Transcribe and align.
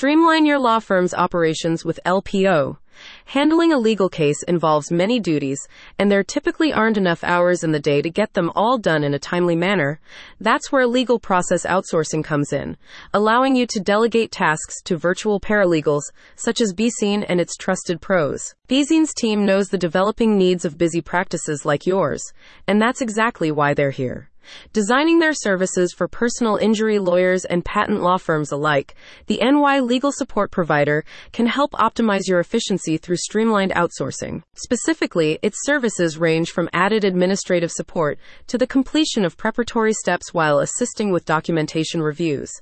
Streamline 0.00 0.46
your 0.46 0.58
law 0.58 0.78
firm's 0.78 1.12
operations 1.12 1.84
with 1.84 2.00
LPO. 2.06 2.78
Handling 3.26 3.70
a 3.70 3.76
legal 3.76 4.08
case 4.08 4.42
involves 4.44 4.90
many 4.90 5.20
duties, 5.20 5.60
and 5.98 6.10
there 6.10 6.24
typically 6.24 6.72
aren't 6.72 6.96
enough 6.96 7.22
hours 7.22 7.62
in 7.62 7.72
the 7.72 7.78
day 7.78 8.00
to 8.00 8.08
get 8.08 8.32
them 8.32 8.50
all 8.54 8.78
done 8.78 9.04
in 9.04 9.12
a 9.12 9.18
timely 9.18 9.54
manner. 9.54 10.00
That's 10.40 10.72
where 10.72 10.86
legal 10.86 11.18
process 11.18 11.66
outsourcing 11.66 12.24
comes 12.24 12.50
in, 12.50 12.78
allowing 13.12 13.56
you 13.56 13.66
to 13.66 13.78
delegate 13.78 14.32
tasks 14.32 14.80
to 14.84 14.96
virtual 14.96 15.38
paralegals, 15.38 16.04
such 16.34 16.62
as 16.62 16.72
BeeSeen 16.72 17.26
and 17.28 17.38
its 17.38 17.54
trusted 17.54 18.00
pros. 18.00 18.54
BeeSeen's 18.70 19.12
team 19.12 19.44
knows 19.44 19.68
the 19.68 19.76
developing 19.76 20.38
needs 20.38 20.64
of 20.64 20.78
busy 20.78 21.02
practices 21.02 21.66
like 21.66 21.86
yours, 21.86 22.22
and 22.66 22.80
that's 22.80 23.02
exactly 23.02 23.52
why 23.52 23.74
they're 23.74 23.90
here. 23.90 24.29
Designing 24.72 25.18
their 25.18 25.32
services 25.32 25.92
for 25.92 26.08
personal 26.08 26.56
injury 26.56 26.98
lawyers 26.98 27.44
and 27.44 27.64
patent 27.64 28.02
law 28.02 28.16
firms 28.16 28.52
alike, 28.52 28.94
the 29.26 29.38
NY 29.42 29.80
Legal 29.80 30.12
Support 30.12 30.50
Provider 30.50 31.04
can 31.32 31.46
help 31.46 31.72
optimize 31.72 32.28
your 32.28 32.40
efficiency 32.40 32.96
through 32.96 33.16
streamlined 33.16 33.72
outsourcing. 33.72 34.42
Specifically, 34.54 35.38
its 35.42 35.58
services 35.64 36.18
range 36.18 36.50
from 36.50 36.68
added 36.72 37.04
administrative 37.04 37.70
support 37.70 38.18
to 38.46 38.58
the 38.58 38.66
completion 38.66 39.24
of 39.24 39.36
preparatory 39.36 39.92
steps 39.92 40.34
while 40.34 40.58
assisting 40.58 41.12
with 41.12 41.24
documentation 41.24 42.02
reviews. 42.02 42.52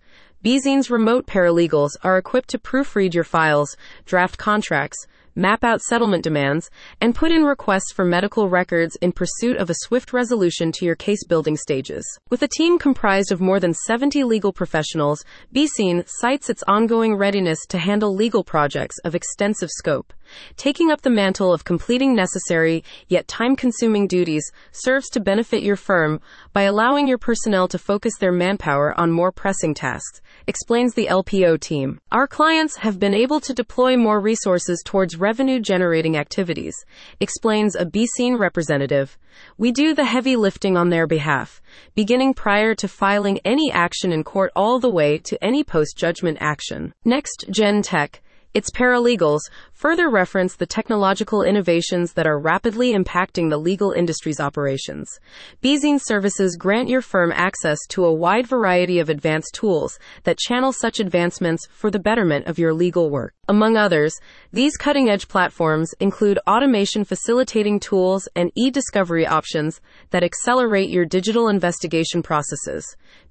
BeeSeen's 0.44 0.88
remote 0.88 1.26
paralegals 1.26 1.90
are 2.02 2.16
equipped 2.16 2.50
to 2.50 2.58
proofread 2.58 3.12
your 3.12 3.24
files, 3.24 3.76
draft 4.04 4.38
contracts, 4.38 5.06
map 5.38 5.62
out 5.62 5.80
settlement 5.80 6.24
demands, 6.24 6.68
and 7.00 7.14
put 7.14 7.30
in 7.30 7.44
requests 7.44 7.92
for 7.92 8.04
medical 8.04 8.48
records 8.48 8.96
in 8.96 9.12
pursuit 9.12 9.56
of 9.56 9.70
a 9.70 9.74
swift 9.84 10.12
resolution 10.12 10.72
to 10.72 10.84
your 10.84 10.96
case 10.96 11.24
building 11.24 11.56
stages. 11.56 12.04
With 12.28 12.42
a 12.42 12.48
team 12.48 12.78
comprised 12.78 13.32
of 13.32 13.40
more 13.40 13.60
than 13.60 13.72
70 13.72 14.24
legal 14.24 14.52
professionals, 14.52 15.24
BeeSeen 15.54 16.04
cites 16.06 16.50
its 16.50 16.64
ongoing 16.66 17.14
readiness 17.16 17.64
to 17.68 17.78
handle 17.78 18.14
legal 18.14 18.42
projects 18.42 18.96
of 19.04 19.14
extensive 19.14 19.70
scope. 19.70 20.12
Taking 20.56 20.90
up 20.90 21.02
the 21.02 21.10
mantle 21.10 21.52
of 21.52 21.64
completing 21.64 22.14
necessary 22.14 22.84
yet 23.08 23.28
time 23.28 23.56
consuming 23.56 24.06
duties 24.06 24.50
serves 24.72 25.08
to 25.10 25.20
benefit 25.20 25.62
your 25.62 25.76
firm 25.76 26.20
by 26.52 26.62
allowing 26.62 27.08
your 27.08 27.18
personnel 27.18 27.68
to 27.68 27.78
focus 27.78 28.14
their 28.18 28.32
manpower 28.32 28.98
on 28.98 29.10
more 29.10 29.32
pressing 29.32 29.74
tasks, 29.74 30.20
explains 30.46 30.94
the 30.94 31.06
LPO 31.06 31.60
team. 31.60 32.00
Our 32.10 32.26
clients 32.26 32.76
have 32.78 32.98
been 32.98 33.14
able 33.14 33.40
to 33.40 33.54
deploy 33.54 33.96
more 33.96 34.20
resources 34.20 34.82
towards 34.84 35.16
revenue 35.16 35.60
generating 35.60 36.16
activities, 36.16 36.74
explains 37.20 37.74
a 37.74 37.84
BeeSeen 37.84 38.38
representative. 38.38 39.18
We 39.56 39.72
do 39.72 39.94
the 39.94 40.04
heavy 40.04 40.36
lifting 40.36 40.76
on 40.76 40.88
their 40.88 41.06
behalf, 41.06 41.60
beginning 41.94 42.34
prior 42.34 42.74
to 42.76 42.88
filing 42.88 43.40
any 43.44 43.70
action 43.70 44.12
in 44.12 44.24
court 44.24 44.50
all 44.56 44.80
the 44.80 44.90
way 44.90 45.18
to 45.18 45.42
any 45.44 45.64
post 45.64 45.96
judgment 45.96 46.38
action. 46.40 46.92
Next 47.04 47.44
Gen 47.50 47.82
Tech 47.82 48.22
its 48.54 48.70
paralegals 48.70 49.40
further 49.78 50.10
reference 50.10 50.56
the 50.56 50.66
technological 50.66 51.44
innovations 51.44 52.14
that 52.14 52.26
are 52.26 52.40
rapidly 52.40 52.92
impacting 52.92 53.48
the 53.48 53.56
legal 53.56 53.92
industry's 53.92 54.40
operations. 54.40 55.20
BeeSeen 55.62 56.00
services 56.02 56.56
grant 56.56 56.88
your 56.88 57.00
firm 57.00 57.30
access 57.32 57.78
to 57.90 58.04
a 58.04 58.12
wide 58.12 58.44
variety 58.44 58.98
of 58.98 59.08
advanced 59.08 59.54
tools 59.54 59.96
that 60.24 60.36
channel 60.36 60.72
such 60.72 60.98
advancements 60.98 61.64
for 61.70 61.92
the 61.92 62.00
betterment 62.00 62.46
of 62.46 62.58
your 62.58 62.74
legal 62.74 63.08
work. 63.08 63.32
Among 63.46 63.76
others, 63.76 64.14
these 64.52 64.76
cutting 64.76 65.08
edge 65.08 65.28
platforms 65.28 65.94
include 66.00 66.40
automation 66.48 67.04
facilitating 67.04 67.78
tools 67.78 68.28
and 68.34 68.50
e 68.56 68.70
discovery 68.70 69.26
options 69.26 69.80
that 70.10 70.24
accelerate 70.24 70.90
your 70.90 71.04
digital 71.04 71.48
investigation 71.48 72.20
processes. 72.20 72.84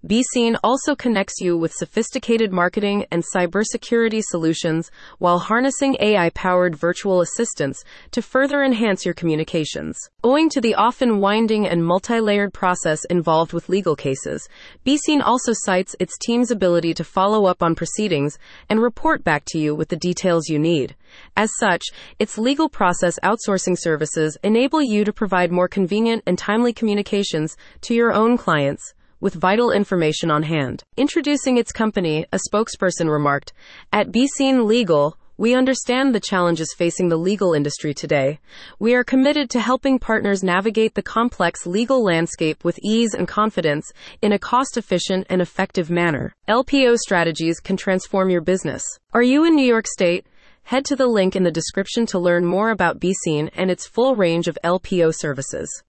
BeeSeen 0.08 0.58
also 0.64 0.96
connects 0.96 1.42
you 1.42 1.58
with 1.58 1.74
sophisticated 1.74 2.54
marketing 2.54 3.06
and 3.12 3.24
cybersecurity 3.36 4.24
solutions 4.24 4.90
while 5.20 5.40
harnessing 5.40 5.98
AI 6.00 6.30
powered 6.38 6.76
virtual 6.76 7.20
assistants 7.22 7.84
to 8.12 8.22
further 8.22 8.64
enhance 8.64 9.04
your 9.04 9.16
communications. 9.16 9.98
Owing 10.24 10.50
to 10.52 10.62
the 10.62 10.76
often 10.76 11.20
winding 11.20 11.68
and 11.68 11.84
multi 11.84 12.20
layered 12.20 12.54
process 12.54 13.04
involved 13.06 13.54
with 13.54 13.70
legal 13.70 13.96
cases, 13.96 14.48
BeeSeen 14.86 15.24
also 15.24 15.52
cites 15.54 15.96
its 16.00 16.16
team's 16.20 16.52
ability 16.52 16.94
to 16.94 17.04
follow 17.04 17.48
up 17.48 17.64
on 17.64 17.74
proceedings 17.74 18.38
and 18.70 18.80
report 18.80 19.24
back 19.24 19.46
to 19.48 19.58
you 19.58 19.74
with 19.74 19.90
the 19.90 19.96
details 19.96 20.48
you 20.48 20.60
need. 20.60 20.96
As 21.36 21.50
such, 21.60 21.84
its 22.20 22.38
legal 22.38 22.70
process 22.70 23.18
outsourcing 23.24 23.76
services 23.76 24.38
enable 24.44 24.84
you 24.84 25.04
to 25.06 25.12
provide 25.12 25.52
more 25.52 25.68
convenient 25.68 26.22
and 26.28 26.38
timely 26.38 26.72
communications 26.72 27.58
to 27.82 27.96
your 27.96 28.14
own 28.14 28.38
clients 28.38 28.94
with 29.20 29.34
vital 29.34 29.72
information 29.72 30.30
on 30.30 30.44
hand. 30.44 30.84
Introducing 30.96 31.58
its 31.58 31.72
company, 31.72 32.26
a 32.32 32.40
spokesperson 32.50 33.10
remarked, 33.10 33.54
At 33.92 34.12
BeeSeen 34.12 34.66
Legal, 34.66 35.18
we 35.38 35.54
understand 35.54 36.16
the 36.16 36.20
challenges 36.20 36.74
facing 36.76 37.10
the 37.10 37.18
legal 37.18 37.54
industry 37.54 37.94
today. 37.94 38.40
We 38.80 38.96
are 38.96 39.04
committed 39.04 39.52
to 39.52 39.60
helping 39.60 40.00
partners 40.00 40.44
navigate 40.44 40.96
the 40.96 41.04
complex 41.04 41.68
legal 41.68 42.04
landscape 42.04 42.64
with 42.64 42.80
ease 42.84 43.14
and 43.14 43.28
confidence 43.28 43.92
in 44.24 44.32
a 44.32 44.40
cost 44.40 44.78
efficient 44.78 45.28
and 45.30 45.40
effective 45.40 45.92
manner. 45.92 46.34
LPO 46.48 46.98
strategies 46.98 47.60
can 47.60 47.78
transform 47.78 48.32
your 48.32 48.42
business. 48.42 48.84
Are 49.14 49.22
you 49.22 49.46
in 49.46 49.56
New 49.56 49.66
York 49.66 49.86
State? 49.88 50.26
Head 50.64 50.86
to 50.86 50.96
the 50.96 51.08
link 51.08 51.36
in 51.36 51.44
the 51.44 51.52
description 51.52 52.06
to 52.08 52.20
learn 52.20 52.44
more 52.44 52.72
about 52.72 53.00
BeeSeen 53.00 53.52
and 53.54 53.70
its 53.70 53.88
full 53.88 54.16
range 54.16 54.48
of 54.48 54.58
LPO 54.64 55.14
services. 55.16 55.84